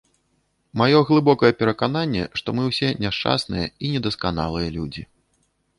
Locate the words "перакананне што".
1.59-2.47